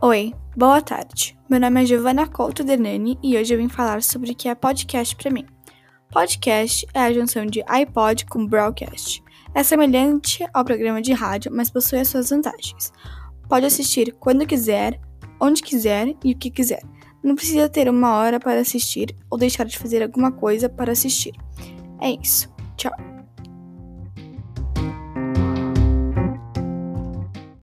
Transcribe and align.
Oi, 0.00 0.32
boa 0.56 0.80
tarde. 0.80 1.36
Meu 1.50 1.58
nome 1.58 1.82
é 1.82 1.84
Giovanna 1.84 2.24
Couto 2.24 2.62
Denani 2.62 3.18
e 3.20 3.36
hoje 3.36 3.52
eu 3.52 3.58
vim 3.58 3.68
falar 3.68 4.00
sobre 4.00 4.30
o 4.30 4.34
que 4.34 4.48
é 4.48 4.54
podcast 4.54 5.16
para 5.16 5.28
mim. 5.28 5.44
Podcast 6.12 6.86
é 6.94 7.00
a 7.00 7.12
junção 7.12 7.44
de 7.44 7.64
iPod 7.66 8.24
com 8.26 8.46
broadcast. 8.46 9.20
É 9.52 9.64
semelhante 9.64 10.46
ao 10.54 10.64
programa 10.64 11.02
de 11.02 11.12
rádio, 11.12 11.50
mas 11.52 11.68
possui 11.68 11.98
as 11.98 12.06
suas 12.06 12.30
vantagens. 12.30 12.92
Pode 13.48 13.66
assistir 13.66 14.14
quando 14.20 14.46
quiser, 14.46 15.00
onde 15.40 15.60
quiser 15.64 16.14
e 16.22 16.30
o 16.30 16.38
que 16.38 16.48
quiser. 16.48 16.84
Não 17.20 17.34
precisa 17.34 17.68
ter 17.68 17.88
uma 17.88 18.14
hora 18.18 18.38
para 18.38 18.60
assistir 18.60 19.16
ou 19.28 19.36
deixar 19.36 19.64
de 19.64 19.76
fazer 19.76 20.00
alguma 20.00 20.30
coisa 20.30 20.68
para 20.68 20.92
assistir. 20.92 21.34
É 22.00 22.08
isso. 22.12 22.48
Tchau. 22.76 23.07